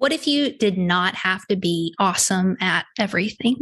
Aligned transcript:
What 0.00 0.14
if 0.14 0.26
you 0.26 0.56
did 0.56 0.78
not 0.78 1.14
have 1.14 1.46
to 1.48 1.56
be 1.56 1.94
awesome 1.98 2.56
at 2.58 2.86
everything? 2.98 3.58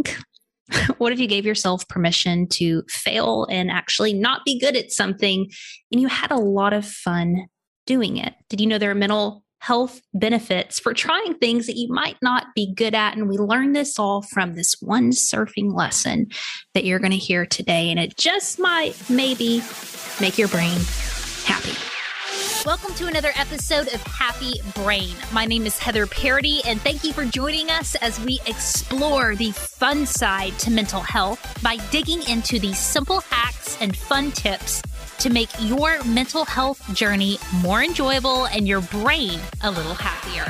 what 0.98 1.12
if 1.12 1.18
you 1.18 1.26
gave 1.26 1.44
yourself 1.44 1.88
permission 1.88 2.46
to 2.50 2.84
fail 2.88 3.48
and 3.50 3.72
actually 3.72 4.12
not 4.12 4.44
be 4.44 4.56
good 4.56 4.76
at 4.76 4.92
something 4.92 5.50
and 5.90 6.00
you 6.00 6.06
had 6.06 6.30
a 6.30 6.38
lot 6.38 6.72
of 6.72 6.86
fun 6.86 7.48
doing 7.88 8.18
it? 8.18 8.34
Did 8.48 8.60
you 8.60 8.68
know 8.68 8.78
there 8.78 8.92
are 8.92 8.94
mental 8.94 9.42
health 9.58 10.00
benefits 10.14 10.78
for 10.78 10.94
trying 10.94 11.34
things 11.34 11.66
that 11.66 11.76
you 11.76 11.88
might 11.92 12.18
not 12.22 12.46
be 12.54 12.72
good 12.72 12.94
at? 12.94 13.16
And 13.16 13.28
we 13.28 13.36
learned 13.36 13.74
this 13.74 13.98
all 13.98 14.22
from 14.22 14.54
this 14.54 14.76
one 14.80 15.10
surfing 15.10 15.74
lesson 15.74 16.28
that 16.72 16.84
you're 16.84 17.00
going 17.00 17.10
to 17.10 17.16
hear 17.16 17.46
today. 17.46 17.90
And 17.90 17.98
it 17.98 18.16
just 18.16 18.60
might 18.60 18.94
maybe 19.10 19.60
make 20.20 20.38
your 20.38 20.46
brain 20.46 20.78
happy. 21.44 21.76
Welcome 22.66 22.92
to 22.94 23.06
another 23.06 23.30
episode 23.36 23.86
of 23.94 24.02
Happy 24.02 24.60
Brain. 24.74 25.14
My 25.32 25.44
name 25.44 25.64
is 25.64 25.78
Heather 25.78 26.06
Parady, 26.06 26.60
and 26.66 26.80
thank 26.80 27.04
you 27.04 27.12
for 27.12 27.24
joining 27.24 27.70
us 27.70 27.94
as 27.96 28.18
we 28.20 28.40
explore 28.46 29.36
the 29.36 29.52
fun 29.52 30.04
side 30.04 30.58
to 30.58 30.70
mental 30.70 31.00
health 31.00 31.62
by 31.62 31.76
digging 31.90 32.20
into 32.28 32.58
the 32.58 32.72
simple 32.72 33.20
hacks 33.20 33.80
and 33.80 33.96
fun 33.96 34.32
tips 34.32 34.82
to 35.18 35.30
make 35.30 35.48
your 35.60 36.02
mental 36.02 36.44
health 36.44 36.82
journey 36.94 37.38
more 37.62 37.82
enjoyable 37.82 38.46
and 38.46 38.66
your 38.66 38.80
brain 38.80 39.38
a 39.62 39.70
little 39.70 39.94
happier. 39.94 40.44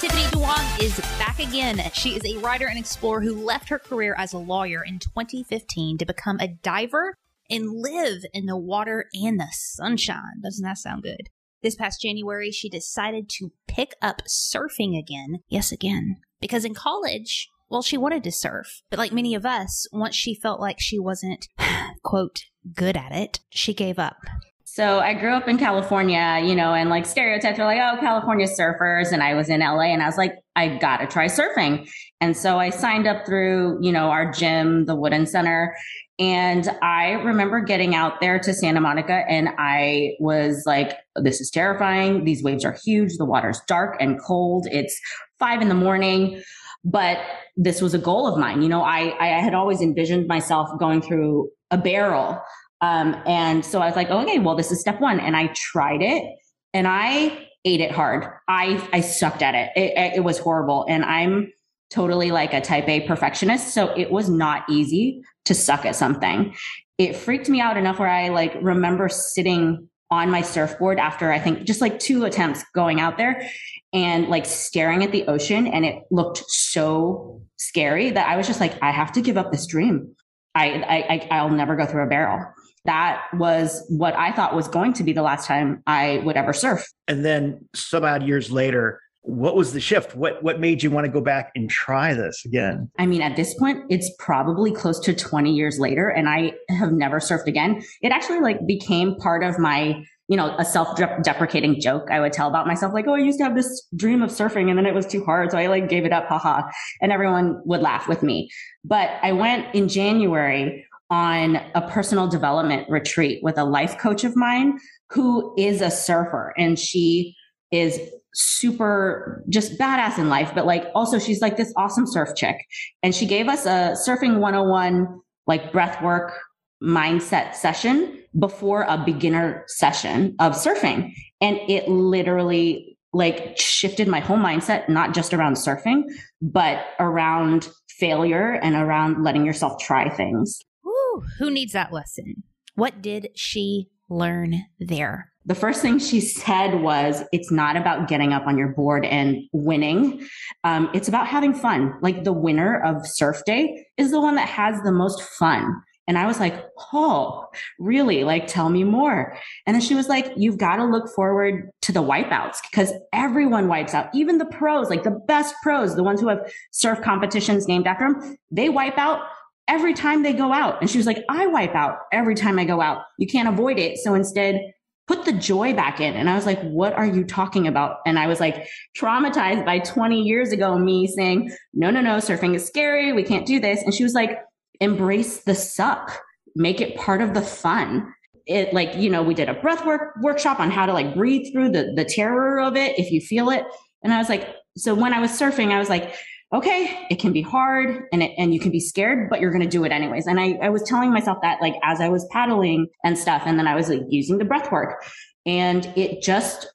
Tiffany 0.00 0.24
Duong 0.30 0.82
is 0.82 0.98
back 1.18 1.38
again. 1.38 1.82
She 1.92 2.16
is 2.16 2.24
a 2.24 2.38
writer 2.38 2.68
and 2.68 2.78
explorer 2.78 3.20
who 3.20 3.34
left 3.34 3.68
her 3.68 3.78
career 3.78 4.14
as 4.16 4.32
a 4.32 4.38
lawyer 4.38 4.82
in 4.82 4.98
2015 4.98 5.98
to 5.98 6.06
become 6.06 6.40
a 6.40 6.48
diver 6.48 7.14
and 7.50 7.68
live 7.70 8.22
in 8.32 8.46
the 8.46 8.56
water 8.56 9.06
and 9.12 9.38
the 9.40 9.48
sunshine. 9.52 10.40
Doesn't 10.42 10.64
that 10.64 10.78
sound 10.78 11.02
good? 11.02 11.28
This 11.62 11.76
past 11.76 12.00
January, 12.00 12.50
she 12.50 12.68
decided 12.68 13.28
to 13.30 13.52
pick 13.66 13.92
up 14.00 14.22
surfing 14.28 14.98
again. 14.98 15.40
Yes, 15.48 15.72
again. 15.72 16.16
Because 16.40 16.64
in 16.64 16.74
college, 16.74 17.48
well, 17.68 17.82
she 17.82 17.96
wanted 17.96 18.22
to 18.24 18.32
surf. 18.32 18.82
But 18.90 18.98
like 18.98 19.12
many 19.12 19.34
of 19.34 19.46
us, 19.46 19.86
once 19.92 20.14
she 20.14 20.34
felt 20.34 20.60
like 20.60 20.76
she 20.78 20.98
wasn't, 20.98 21.48
quote, 22.04 22.40
good 22.74 22.96
at 22.96 23.12
it, 23.12 23.40
she 23.50 23.74
gave 23.74 23.98
up. 23.98 24.18
So 24.64 24.98
I 24.98 25.14
grew 25.14 25.32
up 25.32 25.48
in 25.48 25.56
California, 25.56 26.40
you 26.44 26.54
know, 26.54 26.74
and 26.74 26.90
like 26.90 27.06
stereotypes 27.06 27.58
are 27.58 27.64
like, 27.64 27.80
oh, 27.80 27.98
California 27.98 28.46
surfers. 28.46 29.10
And 29.10 29.22
I 29.22 29.32
was 29.32 29.48
in 29.48 29.60
LA 29.60 29.84
and 29.84 30.02
I 30.02 30.06
was 30.06 30.18
like, 30.18 30.34
I 30.54 30.76
gotta 30.76 31.06
try 31.06 31.26
surfing. 31.26 31.88
And 32.20 32.36
so 32.36 32.58
I 32.58 32.68
signed 32.68 33.06
up 33.06 33.24
through, 33.24 33.78
you 33.80 33.90
know, 33.90 34.10
our 34.10 34.30
gym, 34.30 34.84
the 34.84 34.94
Wooden 34.94 35.26
Center. 35.26 35.74
And 36.18 36.70
I 36.82 37.12
remember 37.12 37.60
getting 37.60 37.94
out 37.94 38.20
there 38.20 38.38
to 38.38 38.54
Santa 38.54 38.80
Monica 38.80 39.24
and 39.28 39.50
I 39.58 40.14
was 40.18 40.62
like, 40.64 40.96
this 41.16 41.40
is 41.40 41.50
terrifying. 41.50 42.24
These 42.24 42.42
waves 42.42 42.64
are 42.64 42.76
huge. 42.84 43.18
The 43.18 43.26
water's 43.26 43.60
dark 43.68 43.96
and 44.00 44.18
cold. 44.20 44.66
It's 44.70 44.98
five 45.38 45.60
in 45.60 45.68
the 45.68 45.74
morning. 45.74 46.42
But 46.84 47.18
this 47.56 47.82
was 47.82 47.92
a 47.94 47.98
goal 47.98 48.26
of 48.26 48.38
mine. 48.38 48.62
You 48.62 48.68
know, 48.68 48.82
I, 48.82 49.14
I 49.20 49.26
had 49.40 49.54
always 49.54 49.82
envisioned 49.82 50.26
myself 50.26 50.70
going 50.78 51.02
through 51.02 51.50
a 51.70 51.76
barrel. 51.76 52.40
Um, 52.80 53.20
and 53.26 53.64
so 53.64 53.80
I 53.80 53.86
was 53.86 53.96
like, 53.96 54.10
okay, 54.10 54.38
well, 54.38 54.54
this 54.54 54.70
is 54.70 54.80
step 54.80 55.00
one. 55.00 55.20
And 55.20 55.36
I 55.36 55.52
tried 55.54 56.00
it 56.00 56.24
and 56.72 56.86
I 56.86 57.46
ate 57.64 57.80
it 57.80 57.90
hard. 57.90 58.26
I, 58.48 58.88
I 58.92 59.00
sucked 59.00 59.42
at 59.42 59.54
it. 59.54 59.70
It, 59.76 60.18
it 60.18 60.20
was 60.24 60.38
horrible. 60.38 60.86
And 60.88 61.04
I'm 61.04 61.52
totally 61.90 62.30
like 62.30 62.52
a 62.52 62.60
type 62.60 62.88
A 62.88 63.06
perfectionist. 63.06 63.72
So 63.74 63.92
it 63.96 64.10
was 64.10 64.28
not 64.28 64.64
easy 64.68 65.22
to 65.44 65.54
suck 65.54 65.84
at 65.84 65.96
something. 65.96 66.54
It 66.98 67.16
freaked 67.16 67.48
me 67.48 67.60
out 67.60 67.76
enough 67.76 67.98
where 67.98 68.08
I 68.08 68.28
like 68.28 68.56
remember 68.60 69.08
sitting 69.08 69.88
on 70.10 70.30
my 70.30 70.40
surfboard 70.40 70.98
after 70.98 71.32
I 71.32 71.38
think 71.38 71.64
just 71.64 71.80
like 71.80 71.98
two 71.98 72.24
attempts 72.24 72.64
going 72.74 73.00
out 73.00 73.18
there 73.18 73.48
and 73.92 74.28
like 74.28 74.46
staring 74.46 75.02
at 75.02 75.12
the 75.12 75.26
ocean. 75.26 75.66
And 75.66 75.84
it 75.84 76.02
looked 76.10 76.44
so 76.48 77.42
scary 77.56 78.10
that 78.10 78.28
I 78.28 78.36
was 78.36 78.46
just 78.46 78.60
like, 78.60 78.80
I 78.82 78.92
have 78.92 79.12
to 79.12 79.20
give 79.20 79.36
up 79.36 79.52
this 79.52 79.66
dream. 79.66 80.14
I, 80.54 81.28
I, 81.30 81.36
I'll 81.36 81.50
never 81.50 81.76
go 81.76 81.86
through 81.86 82.04
a 82.04 82.08
barrel. 82.08 82.44
That 82.84 83.24
was 83.34 83.84
what 83.88 84.14
I 84.14 84.32
thought 84.32 84.54
was 84.54 84.68
going 84.68 84.92
to 84.94 85.02
be 85.02 85.12
the 85.12 85.22
last 85.22 85.46
time 85.46 85.82
I 85.86 86.22
would 86.24 86.36
ever 86.36 86.52
surf. 86.52 86.86
And 87.08 87.24
then 87.24 87.68
some 87.74 88.04
odd 88.04 88.22
years 88.22 88.50
later, 88.50 89.00
what 89.26 89.56
was 89.56 89.72
the 89.72 89.80
shift? 89.80 90.14
What 90.14 90.42
what 90.42 90.60
made 90.60 90.82
you 90.82 90.90
want 90.90 91.04
to 91.04 91.12
go 91.12 91.20
back 91.20 91.50
and 91.54 91.68
try 91.68 92.14
this 92.14 92.44
again? 92.44 92.90
I 92.98 93.06
mean, 93.06 93.22
at 93.22 93.36
this 93.36 93.54
point, 93.58 93.84
it's 93.90 94.10
probably 94.18 94.72
close 94.72 95.00
to 95.00 95.14
20 95.14 95.52
years 95.52 95.78
later, 95.78 96.08
and 96.08 96.28
I 96.28 96.52
have 96.70 96.92
never 96.92 97.18
surfed 97.18 97.46
again. 97.46 97.82
It 98.02 98.12
actually 98.12 98.40
like 98.40 98.64
became 98.66 99.16
part 99.16 99.42
of 99.42 99.58
my 99.58 100.02
you 100.28 100.36
know, 100.36 100.56
a 100.58 100.64
self-deprecating 100.64 101.80
joke 101.80 102.10
I 102.10 102.18
would 102.18 102.32
tell 102.32 102.48
about 102.48 102.66
myself, 102.66 102.92
like, 102.92 103.06
oh, 103.06 103.14
I 103.14 103.18
used 103.18 103.38
to 103.38 103.44
have 103.44 103.54
this 103.54 103.86
dream 103.94 104.22
of 104.22 104.30
surfing 104.30 104.68
and 104.68 104.76
then 104.76 104.84
it 104.84 104.92
was 104.92 105.06
too 105.06 105.24
hard. 105.24 105.52
So 105.52 105.58
I 105.58 105.68
like 105.68 105.88
gave 105.88 106.04
it 106.04 106.12
up, 106.12 106.26
haha. 106.26 106.62
And 107.00 107.12
everyone 107.12 107.60
would 107.64 107.80
laugh 107.80 108.08
with 108.08 108.24
me. 108.24 108.50
But 108.84 109.10
I 109.22 109.30
went 109.30 109.72
in 109.72 109.88
January 109.88 110.84
on 111.10 111.60
a 111.76 111.88
personal 111.88 112.26
development 112.26 112.88
retreat 112.90 113.40
with 113.42 113.56
a 113.56 113.62
life 113.62 113.98
coach 113.98 114.24
of 114.24 114.34
mine 114.34 114.78
who 115.10 115.54
is 115.56 115.80
a 115.80 115.92
surfer 115.92 116.52
and 116.58 116.76
she 116.76 117.35
is 117.70 118.00
super 118.34 119.42
just 119.48 119.78
badass 119.78 120.18
in 120.18 120.28
life, 120.28 120.52
but 120.54 120.66
like 120.66 120.86
also 120.94 121.18
she's 121.18 121.40
like 121.40 121.56
this 121.56 121.72
awesome 121.76 122.06
surf 122.06 122.30
chick. 122.36 122.56
And 123.02 123.14
she 123.14 123.26
gave 123.26 123.48
us 123.48 123.64
a 123.66 123.96
surfing 124.06 124.38
101 124.38 125.20
like 125.46 125.72
breath 125.72 126.02
work 126.02 126.38
mindset 126.82 127.54
session 127.54 128.22
before 128.38 128.82
a 128.82 128.98
beginner 128.98 129.64
session 129.68 130.36
of 130.38 130.52
surfing. 130.52 131.12
And 131.40 131.58
it 131.68 131.88
literally 131.88 132.98
like 133.12 133.58
shifted 133.58 134.08
my 134.08 134.20
whole 134.20 134.36
mindset, 134.36 134.88
not 134.88 135.14
just 135.14 135.32
around 135.32 135.54
surfing, 135.54 136.02
but 136.42 136.84
around 137.00 137.70
failure 137.88 138.52
and 138.62 138.74
around 138.74 139.24
letting 139.24 139.46
yourself 139.46 139.80
try 139.80 140.10
things. 140.10 140.60
Ooh, 140.86 141.22
who 141.38 141.50
needs 141.50 141.72
that 141.72 141.92
lesson? 141.92 142.42
What 142.74 143.00
did 143.00 143.28
she 143.34 143.88
learn 144.10 144.66
there? 144.78 145.32
The 145.46 145.54
first 145.54 145.80
thing 145.80 145.98
she 146.00 146.20
said 146.20 146.82
was 146.82 147.22
it's 147.32 147.52
not 147.52 147.76
about 147.76 148.08
getting 148.08 148.32
up 148.32 148.46
on 148.46 148.58
your 148.58 148.68
board 148.68 149.04
and 149.04 149.44
winning. 149.52 150.26
Um, 150.64 150.90
it's 150.92 151.08
about 151.08 151.28
having 151.28 151.54
fun. 151.54 151.94
Like 152.02 152.24
the 152.24 152.32
winner 152.32 152.82
of 152.82 153.06
surf 153.06 153.42
day 153.46 153.86
is 153.96 154.10
the 154.10 154.20
one 154.20 154.34
that 154.34 154.48
has 154.48 154.82
the 154.82 154.92
most 154.92 155.22
fun. 155.22 155.72
And 156.08 156.16
i 156.16 156.26
was 156.26 156.38
like 156.38 156.64
oh 156.92 157.46
really? 157.78 158.22
Like 158.24 158.46
tell 158.46 158.68
me 158.68 158.84
more. 158.84 159.36
And 159.66 159.74
then 159.74 159.80
she 159.80 159.94
was 159.94 160.08
like 160.08 160.32
you've 160.36 160.58
got 160.58 160.76
to 160.76 160.84
look 160.84 161.08
forward 161.14 161.70
to 161.82 161.92
the 161.92 162.02
wipeouts 162.02 162.58
because 162.70 162.92
everyone 163.12 163.68
wipes 163.68 163.94
out. 163.94 164.08
Even 164.14 164.38
the 164.38 164.46
pros 164.46 164.90
like 164.90 165.04
the 165.04 165.22
best 165.28 165.54
pros 165.62 165.94
the 165.94 166.04
ones 166.04 166.20
who 166.20 166.28
have 166.28 166.52
surf 166.72 167.00
competitions 167.02 167.68
named 167.68 167.86
after 167.86 168.12
them 168.12 168.36
they 168.50 168.68
wipe 168.68 168.98
out 168.98 169.20
every 169.68 169.94
time 169.94 170.22
they 170.22 170.32
go 170.32 170.52
out. 170.52 170.80
And 170.80 170.90
she 170.90 170.98
was 170.98 171.06
like 171.06 171.24
i 171.28 171.46
wipe 171.46 171.74
out 171.74 171.98
every 172.12 172.34
time 172.34 172.58
i 172.58 172.64
go 172.64 172.80
out. 172.80 173.02
You 173.18 173.28
can't 173.28 173.48
avoid 173.48 173.78
it. 173.78 173.98
So 173.98 174.14
instead 174.14 174.60
put 175.06 175.24
the 175.24 175.32
joy 175.32 175.72
back 175.72 176.00
in. 176.00 176.14
And 176.14 176.28
I 176.28 176.34
was 176.34 176.46
like, 176.46 176.60
what 176.62 176.92
are 176.92 177.06
you 177.06 177.24
talking 177.24 177.66
about? 177.66 177.98
And 178.06 178.18
I 178.18 178.26
was 178.26 178.40
like 178.40 178.68
traumatized 178.98 179.64
by 179.64 179.78
20 179.78 180.20
years 180.20 180.50
ago, 180.50 180.78
me 180.78 181.06
saying, 181.06 181.52
no, 181.72 181.90
no, 181.90 182.00
no, 182.00 182.16
surfing 182.16 182.54
is 182.54 182.66
scary. 182.66 183.12
We 183.12 183.22
can't 183.22 183.46
do 183.46 183.60
this. 183.60 183.82
And 183.82 183.94
she 183.94 184.02
was 184.02 184.14
like, 184.14 184.40
embrace 184.80 185.44
the 185.44 185.54
suck, 185.54 186.20
make 186.56 186.80
it 186.80 186.96
part 186.96 187.22
of 187.22 187.34
the 187.34 187.42
fun. 187.42 188.12
It 188.46 188.74
like, 188.74 188.96
you 188.96 189.10
know, 189.10 189.22
we 189.22 189.34
did 189.34 189.48
a 189.48 189.54
breath 189.54 189.84
work 189.86 190.16
workshop 190.20 190.60
on 190.60 190.70
how 190.70 190.86
to 190.86 190.92
like 190.92 191.14
breathe 191.14 191.52
through 191.52 191.70
the, 191.70 191.92
the 191.94 192.04
terror 192.04 192.60
of 192.60 192.76
it 192.76 192.98
if 192.98 193.10
you 193.10 193.20
feel 193.20 193.50
it. 193.50 193.64
And 194.02 194.12
I 194.12 194.18
was 194.18 194.28
like, 194.28 194.54
so 194.76 194.94
when 194.94 195.12
I 195.12 195.20
was 195.20 195.30
surfing, 195.30 195.72
I 195.72 195.78
was 195.78 195.88
like, 195.88 196.14
okay, 196.52 197.06
it 197.10 197.18
can 197.18 197.32
be 197.32 197.42
hard 197.42 198.04
and 198.12 198.22
it, 198.22 198.32
and 198.38 198.54
you 198.54 198.60
can 198.60 198.70
be 198.70 198.80
scared, 198.80 199.28
but 199.28 199.40
you're 199.40 199.50
going 199.50 199.64
to 199.64 199.68
do 199.68 199.84
it 199.84 199.92
anyways. 199.92 200.26
And 200.26 200.38
I, 200.38 200.58
I 200.62 200.68
was 200.68 200.82
telling 200.82 201.12
myself 201.12 201.38
that 201.42 201.60
like 201.60 201.74
as 201.82 202.00
I 202.00 202.08
was 202.08 202.26
paddling 202.30 202.86
and 203.04 203.18
stuff. 203.18 203.42
And 203.46 203.58
then 203.58 203.66
I 203.66 203.74
was 203.74 203.88
like 203.88 204.02
using 204.08 204.38
the 204.38 204.44
breath 204.44 204.70
work 204.70 205.04
and 205.44 205.86
it 205.96 206.22
just 206.22 206.68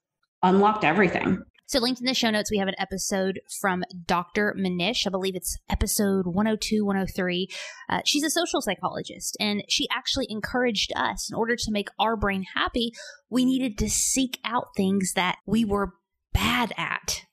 unlocked 0.44 0.84
everything. 0.84 1.42
So, 1.68 1.80
linked 1.80 2.02
in 2.02 2.06
the 2.06 2.14
show 2.14 2.30
notes, 2.30 2.52
we 2.52 2.58
have 2.58 2.68
an 2.68 2.76
episode 2.80 3.40
from 3.62 3.86
Dr. 4.06 4.54
Mnich. 4.60 5.08
I 5.08 5.10
believe 5.10 5.38
it's 5.38 5.58
episode 5.70 6.26
102, 6.26 6.84
103. 6.84 7.48
Uh, 7.88 8.02
she's 8.04 8.24
a 8.24 8.30
social 8.30 8.60
psychologist, 8.60 9.38
and 9.40 9.64
she 9.70 9.88
actually 9.90 10.28
encouraged 10.28 10.92
us 10.98 11.30
in 11.32 11.38
order 11.38 11.56
to 11.56 11.72
make 11.72 11.88
our 11.98 12.18
brain 12.18 12.44
happy, 12.56 12.92
we 13.30 13.46
needed 13.46 13.78
to 13.78 13.90
seek 13.90 14.38
out 14.44 14.76
things 14.76 15.14
that 15.14 15.38
we 15.46 15.64
were 15.64 15.94
bad 16.34 16.74
at. 16.76 17.24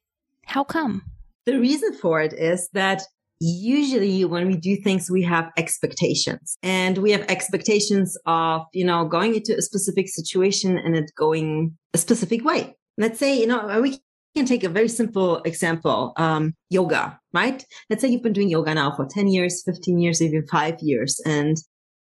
How 0.46 0.62
come? 0.62 1.02
The 1.48 1.58
reason 1.58 1.94
for 1.94 2.20
it 2.20 2.34
is 2.34 2.68
that 2.74 3.00
usually 3.40 4.22
when 4.26 4.46
we 4.48 4.54
do 4.54 4.76
things, 4.76 5.10
we 5.10 5.22
have 5.22 5.50
expectations 5.56 6.58
and 6.62 6.98
we 6.98 7.10
have 7.12 7.22
expectations 7.22 8.18
of, 8.26 8.66
you 8.74 8.84
know, 8.84 9.06
going 9.06 9.34
into 9.34 9.56
a 9.56 9.62
specific 9.62 10.08
situation 10.08 10.76
and 10.76 10.94
it 10.94 11.10
going 11.16 11.78
a 11.94 11.98
specific 11.98 12.44
way. 12.44 12.76
Let's 12.98 13.18
say, 13.18 13.40
you 13.40 13.46
know, 13.46 13.80
we 13.80 13.98
can 14.36 14.44
take 14.44 14.62
a 14.62 14.68
very 14.68 14.88
simple 14.88 15.38
example, 15.46 16.12
um, 16.18 16.52
yoga, 16.68 17.18
right? 17.32 17.64
Let's 17.88 18.02
say 18.02 18.08
you've 18.08 18.22
been 18.22 18.34
doing 18.34 18.50
yoga 18.50 18.74
now 18.74 18.94
for 18.94 19.06
10 19.06 19.28
years, 19.28 19.62
15 19.64 19.98
years, 19.98 20.20
even 20.20 20.46
five 20.48 20.76
years, 20.82 21.18
and 21.24 21.56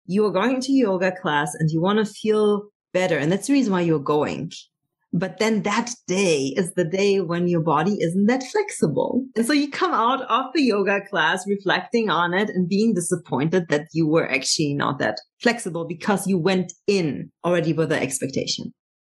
you 0.07 0.25
are 0.27 0.31
going 0.31 0.55
into 0.55 0.71
yoga 0.71 1.11
class 1.11 1.57
and 1.59 1.73
you 1.73 1.83
want 1.83 1.99
to 1.99 2.05
feel 2.05 2.69
better. 2.93 3.19
And 3.19 3.33
that's 3.33 3.49
the 3.49 3.55
reason 3.55 3.73
why 3.73 3.81
you're 3.81 3.99
going. 3.99 4.53
But 5.17 5.39
then 5.39 5.63
that 5.63 5.93
day 6.09 6.53
is 6.57 6.75
the 6.75 6.85
day 6.85 7.21
when 7.21 7.47
your 7.47 7.61
body 7.61 7.97
isn't 8.01 8.27
that 8.27 8.43
flexible. 8.43 9.25
And 9.37 9.47
so 9.47 9.53
you 9.53 9.71
come 9.71 9.93
out 9.93 10.23
of 10.23 10.47
the 10.53 10.63
yoga 10.63 11.03
class 11.09 11.45
reflecting 11.47 12.11
on 12.11 12.35
it 12.35 12.51
and 12.51 12.69
being 12.69 12.95
disappointed 12.95 13.69
that 13.69 13.87
you 13.93 14.09
were 14.09 14.29
actually 14.29 14.75
not 14.75 14.99
that 14.99 15.21
flexible 15.41 15.87
because 15.87 16.27
you 16.27 16.37
went 16.37 16.73
in 16.89 17.31
already 17.45 17.73
with 17.73 17.91
the 17.91 18.03
expectation. 18.03 18.75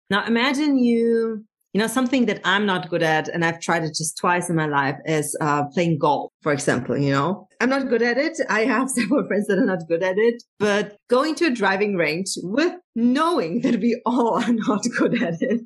Now 0.08 0.24
imagine 0.24 0.78
you 0.78 1.44
you 1.74 1.80
know, 1.80 1.86
something 1.86 2.26
that 2.26 2.40
I'm 2.44 2.64
not 2.64 2.88
good 2.88 3.02
at, 3.02 3.28
and 3.28 3.44
I've 3.44 3.60
tried 3.60 3.84
it 3.84 3.94
just 3.94 4.16
twice 4.16 4.48
in 4.48 4.56
my 4.56 4.66
life, 4.66 4.96
is 5.04 5.36
uh, 5.40 5.64
playing 5.66 5.98
golf, 5.98 6.32
for 6.42 6.52
example. 6.52 6.96
You 6.96 7.12
know, 7.12 7.48
I'm 7.60 7.68
not 7.68 7.88
good 7.88 8.02
at 8.02 8.16
it. 8.16 8.38
I 8.48 8.64
have 8.64 8.90
several 8.98 9.26
friends 9.26 9.46
that 9.48 9.58
are 9.58 9.66
not 9.66 9.86
good 9.86 10.02
at 10.02 10.16
it, 10.16 10.42
but 10.58 10.96
going 11.08 11.34
to 11.36 11.46
a 11.46 11.50
driving 11.50 11.96
range 11.96 12.30
with 12.42 12.74
knowing 12.94 13.60
that 13.60 13.80
we 13.80 14.00
all 14.06 14.42
are 14.42 14.52
not 14.68 14.82
good 14.98 15.22
at 15.22 15.40
it 15.40 15.60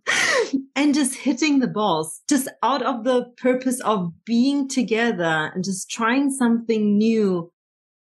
and 0.75 0.95
just 0.95 1.15
hitting 1.15 1.61
the 1.61 1.69
balls 1.69 2.23
just 2.29 2.49
out 2.63 2.83
of 2.83 3.05
the 3.05 3.27
purpose 3.37 3.81
of 3.81 4.13
being 4.25 4.69
together 4.69 5.51
and 5.55 5.65
just 5.65 5.91
trying 5.91 6.31
something 6.31 6.99
new 6.99 7.51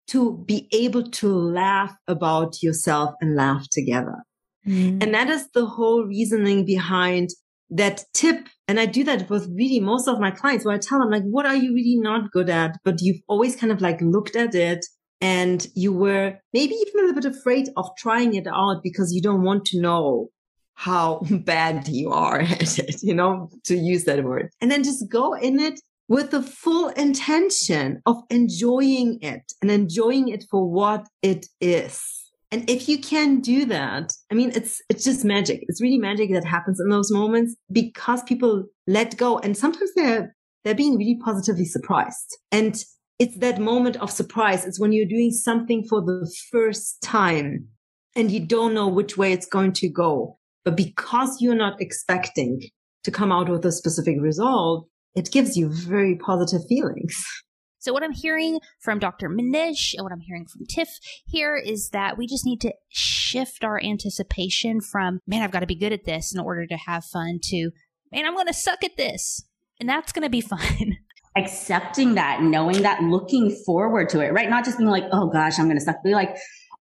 to 0.09 0.45
be 0.47 0.69
able 0.73 1.03
to 1.03 1.29
laugh 1.29 1.97
about 2.07 2.63
yourself 2.63 3.15
and 3.21 3.35
laugh 3.35 3.67
together. 3.71 4.23
Mm. 4.67 5.03
And 5.03 5.15
that 5.15 5.29
is 5.29 5.49
the 5.53 5.67
whole 5.67 6.05
reasoning 6.05 6.65
behind 6.65 7.31
that 7.71 8.05
tip. 8.15 8.49
And 8.69 8.79
I 8.79 8.87
do 8.87 9.05
that 9.05 9.29
with 9.29 9.49
really 9.55 9.81
most 9.81 10.09
of 10.09 10.21
my 10.21 10.31
clients 10.31 10.65
where 10.65 10.75
I 10.75 10.79
tell 10.79 10.99
them 10.99 11.11
like, 11.11 11.25
what 11.25 11.47
are 11.47 11.57
you 11.57 11.75
really 11.75 11.97
not 11.97 12.31
good 12.31 12.49
at? 12.51 12.79
But 12.85 13.01
you've 13.01 13.21
always 13.29 13.57
kind 13.57 13.73
of 13.73 13.81
like 13.81 14.01
looked 14.01 14.37
at 14.37 14.55
it 14.55 14.85
and 15.21 15.67
you 15.75 15.93
were 15.93 16.39
maybe 16.53 16.75
even 16.75 16.93
a 16.97 17.07
little 17.07 17.21
bit 17.21 17.37
afraid 17.37 17.69
of 17.77 17.89
trying 17.97 18.35
it 18.35 18.47
out 18.47 18.83
because 18.83 19.15
you 19.15 19.23
don't 19.23 19.43
want 19.43 19.65
to 19.67 19.81
know 19.81 20.31
how 20.75 21.23
bad 21.31 21.89
you 21.89 22.11
are 22.11 22.41
at 22.41 22.79
it, 22.79 23.03
you 23.03 23.15
know, 23.15 23.51
to 23.65 23.77
use 23.77 24.05
that 24.05 24.25
word. 24.25 24.51
And 24.61 24.71
then 24.71 24.85
just 24.85 25.09
go 25.11 25.35
in 25.35 25.59
it 25.59 25.81
with 26.09 26.31
the 26.31 26.43
full 26.43 26.89
intention 26.91 28.01
of 28.07 28.23
enjoying 28.31 29.19
it 29.23 29.53
and 29.61 29.71
enjoying 29.71 30.29
it 30.29 30.45
for 30.51 30.71
what 30.71 31.09
it 31.23 31.47
is. 31.61 32.16
And 32.53 32.69
if 32.71 32.89
you 32.89 32.99
can 32.99 33.41
do 33.41 33.65
that, 33.67 34.13
I 34.31 34.35
mean, 34.35 34.53
it's, 34.55 34.81
it's 34.89 35.05
just 35.05 35.25
magic. 35.25 35.65
It's 35.69 35.83
really 35.83 35.99
magic 35.99 36.33
that 36.33 36.45
happens 36.45 36.79
in 36.81 36.89
those 36.89 37.11
moments 37.11 37.57
because 37.73 38.23
people 38.23 38.65
let 38.87 39.17
go. 39.17 39.39
And 39.39 39.57
sometimes 39.57 39.91
they're, 39.97 40.35
they're 40.65 40.75
being 40.75 40.97
really 40.97 41.19
positively 41.25 41.65
surprised. 41.65 42.37
And 42.53 42.83
it's 43.19 43.37
that 43.39 43.59
moment 43.59 43.97
of 43.97 44.11
surprise. 44.11 44.65
It's 44.65 44.79
when 44.79 44.93
you're 44.93 45.07
doing 45.07 45.33
something 45.33 45.85
for 45.89 46.01
the 46.01 46.31
first 46.53 47.03
time 47.03 47.67
and 48.15 48.31
you 48.31 48.47
don't 48.47 48.75
know 48.75 48.89
which 48.89 49.17
way 49.17 49.33
it's 49.33 49.47
going 49.47 49.73
to 49.75 49.89
go. 49.89 50.39
But 50.65 50.77
because 50.77 51.41
you're 51.41 51.55
not 51.55 51.81
expecting 51.81 52.63
to 53.05 53.11
come 53.11 53.33
out 53.33 53.49
with 53.49 53.65
a 53.65 53.73
specific 53.73 54.17
result, 54.21 54.89
it 55.15 55.31
gives 55.31 55.57
you 55.57 55.69
very 55.69 56.17
positive 56.17 56.63
feelings. 56.69 57.25
So, 57.87 57.93
what 57.93 58.03
I'm 58.03 58.11
hearing 58.11 58.59
from 58.81 58.99
Dr. 58.99 59.29
Mnich 59.29 59.95
and 59.95 60.03
what 60.03 60.11
I'm 60.11 60.19
hearing 60.19 60.45
from 60.45 60.67
Tiff 60.67 60.89
here 61.25 61.55
is 61.55 61.91
that 61.91 62.19
we 62.19 62.27
just 62.27 62.45
need 62.45 62.61
to 62.63 62.75
shift 62.89 63.63
our 63.63 63.81
anticipation 63.81 64.81
from, 64.81 65.21
man, 65.25 65.43
I've 65.43 65.53
got 65.53 65.61
to 65.61 65.69
be 65.69 65.77
good 65.77 65.93
at 65.93 66.05
this 66.05 66.35
in 66.35 66.41
order 66.41 66.67
to 66.67 66.77
have 66.77 67.05
fun 67.05 67.39
to, 67.45 67.71
man, 68.11 68.27
I'm 68.27 68.35
going 68.35 68.49
to 68.49 68.53
suck 68.53 68.83
at 68.83 68.97
this. 68.97 69.45
And 69.79 69.89
that's 69.89 70.11
going 70.11 70.25
to 70.25 70.29
be 70.29 70.41
fun. 70.41 70.97
Accepting 71.37 72.17
that, 72.17 72.43
knowing 72.43 72.83
that, 72.83 73.05
looking 73.05 73.57
forward 73.65 74.09
to 74.09 74.21
it, 74.21 74.33
right? 74.33 74.51
Not 74.51 74.65
just 74.65 74.79
being 74.79 74.91
like, 74.91 75.05
oh 75.13 75.31
gosh, 75.31 75.57
I'm 75.61 75.67
going 75.67 75.79
to 75.79 75.85
suck. 75.85 76.03
Be 76.03 76.11
like, 76.11 76.37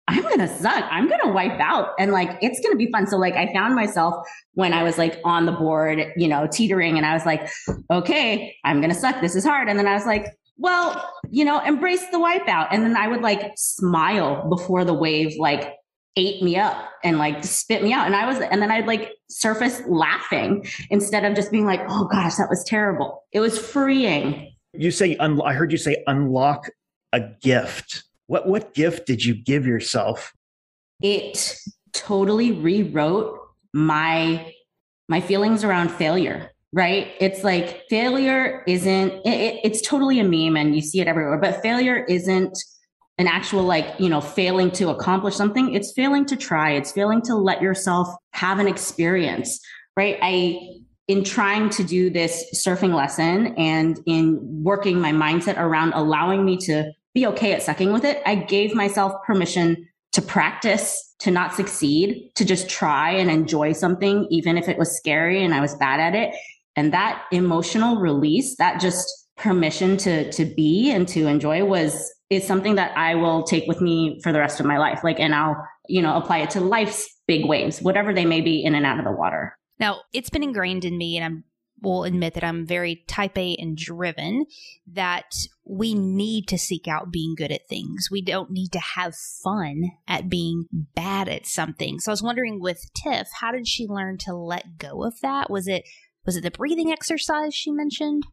I'm 0.07 0.21
going 0.21 0.39
to 0.39 0.47
suck. 0.47 0.85
I'm 0.89 1.09
going 1.09 1.21
to 1.21 1.33
wipe 1.33 1.59
out. 1.59 1.95
And 2.00 2.13
like, 2.13 2.38
it's 2.41 2.61
going 2.61 2.71
to 2.71 2.77
be 2.77 2.89
fun. 2.94 3.07
So 3.07 3.17
like, 3.17 3.33
I 3.33 3.51
found 3.51 3.75
myself 3.75 4.25
when 4.53 4.71
I 4.71 4.83
was 4.83 4.97
like 4.97 5.19
on 5.25 5.47
the 5.47 5.51
board, 5.51 6.13
you 6.15 6.29
know, 6.29 6.47
teetering 6.50 6.95
and 6.95 7.05
I 7.05 7.13
was 7.13 7.25
like, 7.25 7.50
okay, 7.91 8.55
I'm 8.63 8.79
going 8.79 8.94
to 8.94 8.97
suck. 8.97 9.19
This 9.19 9.35
is 9.35 9.44
hard. 9.44 9.67
And 9.67 9.77
then 9.77 9.88
I 9.88 9.95
was 9.95 10.05
like, 10.05 10.27
well, 10.57 11.13
you 11.29 11.45
know, 11.45 11.59
embrace 11.63 12.05
the 12.11 12.17
wipeout. 12.17 12.67
And 12.71 12.83
then 12.83 12.95
I 12.95 13.07
would 13.07 13.21
like 13.21 13.53
smile 13.55 14.47
before 14.50 14.85
the 14.85 14.94
wave 14.94 15.38
like 15.39 15.73
ate 16.15 16.44
me 16.44 16.57
up 16.57 16.89
and 17.03 17.17
like 17.17 17.44
spit 17.44 17.83
me 17.83 17.91
out. 17.91 18.05
And 18.05 18.15
I 18.15 18.27
was, 18.27 18.39
and 18.39 18.61
then 18.61 18.71
I'd 18.71 18.85
like 18.85 19.13
surface 19.29 19.81
laughing 19.88 20.65
instead 20.89 21.25
of 21.25 21.35
just 21.35 21.51
being 21.51 21.65
like, 21.65 21.81
oh 21.89 22.05
gosh, 22.05 22.35
that 22.35 22.50
was 22.50 22.63
terrible. 22.63 23.23
It 23.31 23.39
was 23.39 23.57
freeing. 23.57 24.53
You 24.73 24.91
say, 24.91 25.15
un- 25.17 25.41
I 25.41 25.53
heard 25.53 25.71
you 25.71 25.77
say 25.77 26.03
unlock 26.05 26.69
a 27.11 27.21
gift. 27.41 28.03
What, 28.27 28.47
what 28.47 28.73
gift 28.73 29.07
did 29.07 29.25
you 29.25 29.33
give 29.35 29.65
yourself? 29.65 30.33
It 31.01 31.57
totally 31.94 32.51
rewrote 32.51 33.39
my, 33.73 34.53
my 35.09 35.19
feelings 35.19 35.63
around 35.63 35.89
failure 35.89 36.52
right? 36.73 37.13
It's 37.19 37.43
like 37.43 37.83
failure 37.89 38.63
isn't, 38.67 39.11
it, 39.25 39.59
it's 39.63 39.81
totally 39.81 40.19
a 40.19 40.23
meme 40.23 40.57
and 40.57 40.75
you 40.75 40.81
see 40.81 40.99
it 40.99 41.07
everywhere, 41.07 41.37
but 41.37 41.61
failure 41.61 42.03
isn't 42.05 42.57
an 43.19 43.27
actual 43.27 43.61
like, 43.61 43.85
you 43.99 44.09
know, 44.09 44.19
failing 44.19 44.71
to 44.71 44.89
accomplish 44.89 45.35
something. 45.35 45.73
It's 45.75 45.93
failing 45.93 46.25
to 46.25 46.35
try. 46.35 46.71
It's 46.71 46.91
failing 46.91 47.21
to 47.23 47.35
let 47.35 47.61
yourself 47.61 48.07
have 48.31 48.57
an 48.57 48.67
experience, 48.67 49.59
right? 49.95 50.17
I, 50.21 50.59
in 51.07 51.23
trying 51.23 51.69
to 51.69 51.83
do 51.83 52.09
this 52.09 52.43
surfing 52.55 52.95
lesson 52.95 53.53
and 53.55 53.99
in 54.07 54.39
working 54.41 54.99
my 54.99 55.11
mindset 55.11 55.57
around 55.59 55.93
allowing 55.93 56.43
me 56.43 56.57
to 56.57 56.91
be 57.13 57.27
okay 57.27 57.53
at 57.53 57.61
sucking 57.61 57.93
with 57.93 58.03
it, 58.03 58.19
I 58.25 58.33
gave 58.33 58.73
myself 58.73 59.13
permission 59.27 59.87
to 60.13 60.21
practice, 60.23 61.13
to 61.19 61.29
not 61.29 61.53
succeed, 61.53 62.31
to 62.35 62.45
just 62.45 62.67
try 62.67 63.11
and 63.11 63.29
enjoy 63.29 63.73
something, 63.73 64.25
even 64.31 64.57
if 64.57 64.67
it 64.67 64.79
was 64.79 64.97
scary 64.97 65.43
and 65.43 65.53
I 65.53 65.61
was 65.61 65.75
bad 65.75 65.99
at 65.99 66.15
it. 66.15 66.33
And 66.75 66.93
that 66.93 67.23
emotional 67.31 67.97
release, 67.97 68.55
that 68.57 68.79
just 68.81 69.07
permission 69.37 69.97
to 69.97 70.31
to 70.31 70.45
be 70.45 70.91
and 70.91 71.07
to 71.07 71.27
enjoy 71.27 71.65
was 71.65 72.13
is 72.29 72.45
something 72.45 72.75
that 72.75 72.95
I 72.97 73.15
will 73.15 73.43
take 73.43 73.67
with 73.67 73.81
me 73.81 74.19
for 74.23 74.31
the 74.31 74.39
rest 74.39 74.59
of 74.59 74.65
my 74.65 74.77
life. 74.77 75.03
Like 75.03 75.19
and 75.19 75.35
I'll, 75.35 75.55
you 75.87 76.01
know, 76.01 76.15
apply 76.15 76.39
it 76.39 76.49
to 76.51 76.61
life's 76.61 77.09
big 77.27 77.45
waves, 77.45 77.81
whatever 77.81 78.13
they 78.13 78.25
may 78.25 78.41
be 78.41 78.63
in 78.63 78.75
and 78.75 78.85
out 78.85 78.99
of 78.99 79.05
the 79.05 79.11
water. 79.11 79.57
Now, 79.79 80.01
it's 80.13 80.29
been 80.29 80.43
ingrained 80.43 80.85
in 80.85 80.97
me 80.97 81.17
and 81.17 81.25
I'm 81.25 81.43
will 81.83 82.05
admit 82.05 82.33
that 82.33 82.43
I'm 82.43 82.65
very 82.65 83.03
type 83.07 83.37
A 83.37 83.55
and 83.59 83.77
driven, 83.77 84.45
that 84.87 85.31
we 85.65 85.93
need 85.93 86.47
to 86.47 86.57
seek 86.57 86.87
out 86.87 87.11
being 87.11 87.35
good 87.37 87.51
at 87.51 87.67
things. 87.67 88.07
We 88.09 88.21
don't 88.21 88.49
need 88.49 88.71
to 88.71 88.79
have 88.79 89.15
fun 89.15 89.91
at 90.07 90.29
being 90.29 90.65
bad 90.71 91.27
at 91.29 91.45
something. 91.45 91.99
So 91.99 92.11
I 92.11 92.13
was 92.13 92.23
wondering 92.23 92.59
with 92.59 92.89
Tiff, 92.95 93.27
how 93.39 93.51
did 93.51 93.67
she 93.67 93.85
learn 93.85 94.17
to 94.19 94.33
let 94.33 94.77
go 94.77 95.03
of 95.03 95.19
that? 95.21 95.49
Was 95.49 95.67
it 95.67 95.83
was 96.25 96.35
it 96.35 96.43
the 96.43 96.51
breathing 96.51 96.91
exercise 96.91 97.53
she 97.53 97.71
mentioned? 97.71 98.24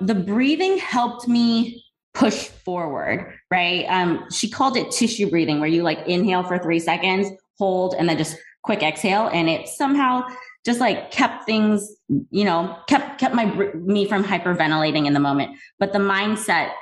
The 0.00 0.14
breathing 0.14 0.78
helped 0.78 1.26
me 1.28 1.84
push 2.14 2.48
forward, 2.48 3.32
right? 3.50 3.84
Um, 3.88 4.24
she 4.30 4.50
called 4.50 4.76
it 4.76 4.90
tissue 4.90 5.30
breathing, 5.30 5.60
where 5.60 5.68
you 5.68 5.82
like 5.82 6.06
inhale 6.06 6.42
for 6.42 6.58
three 6.58 6.80
seconds, 6.80 7.28
hold, 7.58 7.94
and 7.98 8.08
then 8.08 8.18
just 8.18 8.36
quick 8.64 8.82
exhale. 8.82 9.28
And 9.32 9.48
it 9.48 9.68
somehow 9.68 10.22
just 10.64 10.80
like 10.80 11.10
kept 11.10 11.44
things, 11.44 11.88
you 12.30 12.44
know, 12.44 12.76
kept 12.88 13.18
kept 13.18 13.34
my 13.34 13.46
me 13.74 14.06
from 14.06 14.24
hyperventilating 14.24 15.06
in 15.06 15.14
the 15.14 15.20
moment. 15.20 15.56
But 15.78 15.92
the 15.92 15.98
mindset 15.98 16.72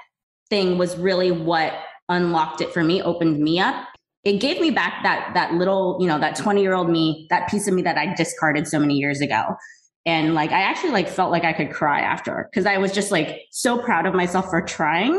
thing 0.50 0.78
was 0.78 0.96
really 0.96 1.30
what 1.30 1.74
unlocked 2.08 2.60
it 2.60 2.72
for 2.72 2.82
me, 2.82 3.02
opened 3.02 3.38
me 3.38 3.60
up. 3.60 3.86
It 4.24 4.40
gave 4.40 4.60
me 4.60 4.70
back 4.70 5.02
that 5.04 5.32
that 5.34 5.54
little, 5.54 5.98
you 6.00 6.08
know, 6.08 6.18
that 6.18 6.34
20 6.34 6.60
year 6.60 6.74
old 6.74 6.90
me, 6.90 7.26
that 7.30 7.48
piece 7.48 7.68
of 7.68 7.74
me 7.74 7.82
that 7.82 7.96
I 7.96 8.14
discarded 8.14 8.66
so 8.66 8.78
many 8.78 8.94
years 8.94 9.20
ago 9.20 9.56
and 10.06 10.34
like 10.34 10.52
i 10.52 10.62
actually 10.62 10.92
like 10.92 11.08
felt 11.08 11.30
like 11.30 11.44
i 11.44 11.52
could 11.52 11.70
cry 11.70 12.00
after 12.00 12.48
because 12.50 12.64
i 12.64 12.78
was 12.78 12.92
just 12.92 13.10
like 13.10 13.42
so 13.50 13.76
proud 13.76 14.06
of 14.06 14.14
myself 14.14 14.48
for 14.48 14.62
trying. 14.62 15.14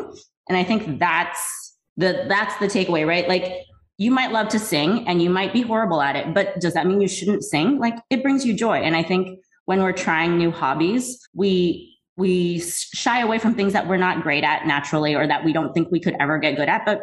And 0.49 0.57
i 0.57 0.63
think 0.63 0.97
that's 0.97 1.75
the 1.97 2.25
that's 2.27 2.55
the 2.57 2.67
takeaway 2.67 3.05
right? 3.05 3.27
Like 3.27 3.65
you 3.97 4.11
might 4.11 4.31
love 4.31 4.47
to 4.49 4.59
sing 4.59 5.07
and 5.07 5.21
you 5.21 5.29
might 5.29 5.51
be 5.51 5.61
horrible 5.61 6.01
at 6.01 6.15
it 6.15 6.33
but 6.33 6.59
does 6.61 6.73
that 6.73 6.87
mean 6.87 7.01
you 7.01 7.07
shouldn't 7.07 7.43
sing? 7.43 7.79
Like 7.79 7.95
it 8.09 8.23
brings 8.23 8.45
you 8.45 8.53
joy. 8.53 8.77
And 8.77 8.95
i 8.95 9.03
think 9.03 9.39
when 9.65 9.83
we're 9.83 9.91
trying 9.91 10.37
new 10.37 10.51
hobbies 10.51 11.19
we 11.33 11.93
we 12.15 12.59
shy 12.59 13.19
away 13.19 13.37
from 13.37 13.53
things 13.53 13.73
that 13.73 13.87
we're 13.87 13.97
not 13.97 14.23
great 14.23 14.43
at 14.43 14.65
naturally 14.65 15.13
or 15.13 15.27
that 15.27 15.43
we 15.43 15.53
don't 15.53 15.73
think 15.73 15.91
we 15.91 15.99
could 15.99 16.15
ever 16.19 16.39
get 16.39 16.55
good 16.55 16.67
at. 16.67 16.83
But 16.83 17.01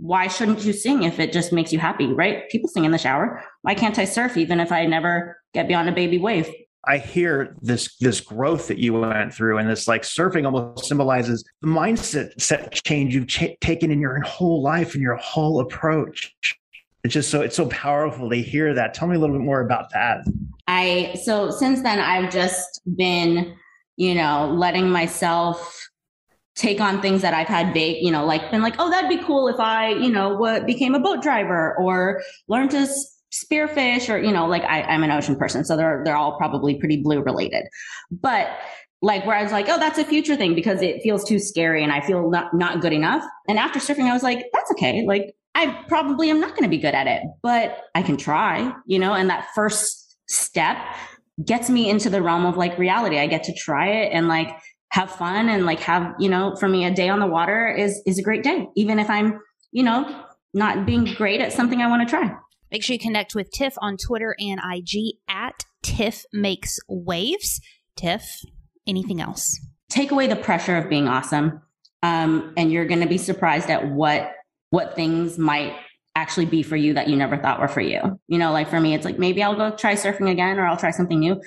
why 0.00 0.28
shouldn't 0.28 0.64
you 0.64 0.72
sing 0.72 1.02
if 1.02 1.18
it 1.18 1.32
just 1.32 1.52
makes 1.52 1.72
you 1.72 1.80
happy 1.80 2.06
right? 2.06 2.48
People 2.50 2.68
sing 2.68 2.84
in 2.84 2.92
the 2.92 2.98
shower. 2.98 3.42
Why 3.62 3.74
can't 3.74 3.98
i 3.98 4.04
surf 4.04 4.36
even 4.36 4.60
if 4.60 4.70
i 4.70 4.84
never 4.84 5.38
get 5.54 5.68
beyond 5.68 5.88
a 5.88 5.92
baby 5.92 6.18
wave 6.18 6.48
I 6.86 6.98
hear 6.98 7.56
this 7.60 7.96
this 7.98 8.20
growth 8.20 8.68
that 8.68 8.78
you 8.78 8.94
went 8.94 9.34
through, 9.34 9.58
and 9.58 9.68
this 9.68 9.88
like 9.88 10.02
surfing 10.02 10.44
almost 10.44 10.86
symbolizes 10.86 11.44
the 11.62 11.68
mindset 11.68 12.40
set 12.40 12.72
change 12.72 13.14
you've 13.14 13.26
taken 13.26 13.90
in 13.90 14.00
your 14.00 14.20
whole 14.20 14.62
life 14.62 14.94
and 14.94 15.02
your 15.02 15.16
whole 15.16 15.60
approach. 15.60 16.34
It's 17.02 17.14
just 17.14 17.30
so 17.30 17.42
it's 17.42 17.56
so 17.56 17.66
powerful 17.68 18.30
to 18.30 18.36
hear 18.36 18.74
that. 18.74 18.94
Tell 18.94 19.08
me 19.08 19.16
a 19.16 19.18
little 19.18 19.36
bit 19.36 19.44
more 19.44 19.60
about 19.60 19.90
that. 19.92 20.24
I 20.66 21.18
so 21.22 21.50
since 21.50 21.82
then 21.82 22.00
I've 22.00 22.32
just 22.32 22.80
been, 22.96 23.56
you 23.96 24.14
know, 24.14 24.52
letting 24.56 24.88
myself 24.88 25.88
take 26.54 26.80
on 26.80 27.02
things 27.02 27.22
that 27.22 27.34
I've 27.34 27.48
had 27.48 27.74
big, 27.74 28.02
you 28.02 28.10
know, 28.10 28.24
like 28.24 28.50
been 28.50 28.62
like, 28.62 28.76
oh, 28.78 28.88
that'd 28.88 29.10
be 29.10 29.22
cool 29.24 29.48
if 29.48 29.58
I, 29.58 29.90
you 29.90 30.08
know, 30.08 30.36
what 30.36 30.66
became 30.66 30.94
a 30.94 31.00
boat 31.00 31.20
driver 31.20 31.76
or 31.78 32.22
learned 32.48 32.70
to 32.72 32.86
spearfish 33.34 34.12
or, 34.12 34.18
you 34.18 34.32
know, 34.32 34.46
like 34.46 34.62
I, 34.62 34.82
I'm 34.82 35.02
an 35.02 35.10
ocean 35.10 35.36
person. 35.36 35.64
So 35.64 35.76
they're, 35.76 36.02
they're 36.04 36.16
all 36.16 36.36
probably 36.36 36.76
pretty 36.76 37.02
blue 37.02 37.20
related. 37.22 37.64
But 38.10 38.48
like 39.02 39.26
where 39.26 39.36
I 39.36 39.42
was 39.42 39.52
like, 39.52 39.68
oh, 39.68 39.78
that's 39.78 39.98
a 39.98 40.04
future 40.04 40.36
thing 40.36 40.54
because 40.54 40.80
it 40.80 41.02
feels 41.02 41.24
too 41.24 41.38
scary 41.38 41.82
and 41.82 41.92
I 41.92 42.00
feel 42.00 42.30
not, 42.30 42.54
not 42.54 42.80
good 42.80 42.92
enough. 42.92 43.24
And 43.48 43.58
after 43.58 43.78
surfing, 43.78 44.08
I 44.08 44.12
was 44.12 44.22
like, 44.22 44.46
that's 44.52 44.70
okay. 44.72 45.04
Like 45.06 45.34
I 45.54 45.84
probably 45.88 46.30
am 46.30 46.40
not 46.40 46.50
going 46.50 46.62
to 46.62 46.68
be 46.68 46.78
good 46.78 46.94
at 46.94 47.06
it, 47.06 47.22
but 47.42 47.84
I 47.94 48.02
can 48.02 48.16
try, 48.16 48.72
you 48.86 48.98
know, 48.98 49.12
and 49.14 49.28
that 49.30 49.48
first 49.54 50.16
step 50.28 50.78
gets 51.44 51.68
me 51.68 51.90
into 51.90 52.08
the 52.08 52.22
realm 52.22 52.46
of 52.46 52.56
like 52.56 52.78
reality. 52.78 53.18
I 53.18 53.26
get 53.26 53.44
to 53.44 53.52
try 53.52 53.88
it 53.88 54.12
and 54.12 54.28
like 54.28 54.56
have 54.90 55.10
fun 55.10 55.48
and 55.48 55.66
like 55.66 55.80
have, 55.80 56.14
you 56.18 56.28
know, 56.28 56.54
for 56.56 56.68
me, 56.68 56.84
a 56.84 56.94
day 56.94 57.08
on 57.08 57.18
the 57.18 57.26
water 57.26 57.68
is, 57.68 58.00
is 58.06 58.18
a 58.18 58.22
great 58.22 58.42
day, 58.42 58.68
even 58.76 58.98
if 58.98 59.10
I'm, 59.10 59.40
you 59.72 59.82
know, 59.82 60.24
not 60.54 60.86
being 60.86 61.04
great 61.16 61.40
at 61.40 61.52
something 61.52 61.82
I 61.82 61.88
want 61.88 62.08
to 62.08 62.16
try. 62.16 62.34
Make 62.74 62.82
sure 62.82 62.94
you 62.94 62.98
connect 62.98 63.36
with 63.36 63.52
Tiff 63.52 63.74
on 63.78 63.96
Twitter 63.96 64.34
and 64.40 64.58
IG 64.58 65.18
at 65.28 65.64
Tiff 65.84 66.24
Makes 66.32 66.80
Waves. 66.88 67.60
Tiff, 67.94 68.40
anything 68.84 69.20
else? 69.20 69.60
Take 69.88 70.10
away 70.10 70.26
the 70.26 70.34
pressure 70.34 70.76
of 70.76 70.88
being 70.88 71.06
awesome. 71.06 71.62
Um, 72.02 72.52
and 72.56 72.72
you're 72.72 72.86
going 72.86 73.02
to 73.02 73.06
be 73.06 73.16
surprised 73.16 73.70
at 73.70 73.88
what 73.92 74.32
what 74.70 74.96
things 74.96 75.38
might 75.38 75.76
actually 76.16 76.46
be 76.46 76.64
for 76.64 76.74
you 76.74 76.94
that 76.94 77.06
you 77.06 77.14
never 77.14 77.36
thought 77.36 77.60
were 77.60 77.68
for 77.68 77.80
you. 77.80 78.18
You 78.26 78.38
know, 78.38 78.50
like 78.50 78.68
for 78.68 78.80
me, 78.80 78.92
it's 78.92 79.04
like 79.04 79.20
maybe 79.20 79.40
I'll 79.40 79.54
go 79.54 79.70
try 79.76 79.94
surfing 79.94 80.28
again 80.28 80.58
or 80.58 80.66
I'll 80.66 80.76
try 80.76 80.90
something 80.90 81.20
new. 81.20 81.40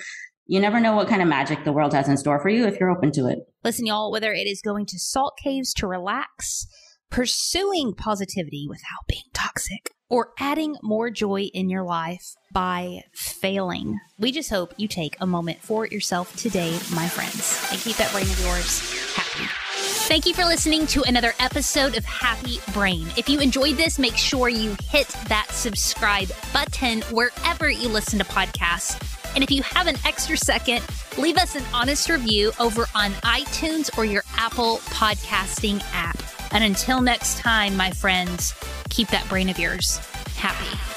You 0.46 0.60
never 0.60 0.80
know 0.80 0.96
what 0.96 1.08
kind 1.08 1.20
of 1.20 1.28
magic 1.28 1.62
the 1.62 1.74
world 1.74 1.92
has 1.92 2.08
in 2.08 2.16
store 2.16 2.40
for 2.40 2.48
you 2.48 2.66
if 2.66 2.80
you're 2.80 2.88
open 2.88 3.12
to 3.12 3.26
it. 3.26 3.40
Listen, 3.62 3.84
y'all, 3.84 4.10
whether 4.10 4.32
it 4.32 4.46
is 4.46 4.62
going 4.62 4.86
to 4.86 4.98
salt 4.98 5.38
caves 5.44 5.74
to 5.74 5.86
relax, 5.86 6.66
pursuing 7.10 7.94
positivity 7.94 8.66
without 8.68 9.06
being 9.06 9.24
toxic, 9.32 9.90
or 10.10 10.32
adding 10.38 10.76
more 10.82 11.10
joy 11.10 11.42
in 11.52 11.68
your 11.68 11.82
life 11.82 12.34
by 12.52 13.02
failing. 13.12 13.98
We 14.18 14.32
just 14.32 14.50
hope 14.50 14.72
you 14.76 14.88
take 14.88 15.16
a 15.20 15.26
moment 15.26 15.62
for 15.62 15.86
yourself 15.86 16.34
today, 16.36 16.70
my 16.94 17.08
friends, 17.08 17.68
and 17.70 17.80
keep 17.80 17.96
that 17.96 18.10
brain 18.12 18.24
of 18.24 18.40
yours 18.40 19.14
happy. 19.14 19.48
Thank 20.08 20.26
you 20.26 20.32
for 20.32 20.44
listening 20.44 20.86
to 20.88 21.02
another 21.02 21.34
episode 21.38 21.96
of 21.96 22.04
Happy 22.04 22.58
Brain. 22.72 23.06
If 23.16 23.28
you 23.28 23.40
enjoyed 23.40 23.76
this, 23.76 23.98
make 23.98 24.16
sure 24.16 24.48
you 24.48 24.74
hit 24.82 25.08
that 25.28 25.48
subscribe 25.50 26.30
button 26.52 27.02
wherever 27.10 27.68
you 27.68 27.88
listen 27.88 28.18
to 28.18 28.24
podcasts. 28.24 28.98
And 29.34 29.44
if 29.44 29.50
you 29.50 29.62
have 29.62 29.86
an 29.86 29.96
extra 30.06 30.38
second, 30.38 30.82
leave 31.18 31.36
us 31.36 31.54
an 31.54 31.64
honest 31.74 32.08
review 32.08 32.52
over 32.58 32.86
on 32.94 33.10
iTunes 33.22 33.96
or 33.98 34.06
your 34.06 34.24
Apple 34.36 34.78
podcasting 34.78 35.82
app. 35.92 36.18
And 36.52 36.64
until 36.64 37.00
next 37.00 37.38
time, 37.38 37.76
my 37.76 37.90
friends, 37.90 38.54
keep 38.88 39.08
that 39.08 39.28
brain 39.28 39.48
of 39.48 39.58
yours 39.58 39.98
happy. 40.36 40.87